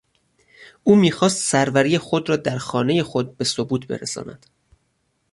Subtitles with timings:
[0.83, 4.45] او میخواست سروری خود را در خانهی خود به ثبوت برساند.